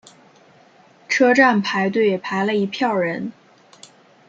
[1.07, 3.31] 车站排队排了一票人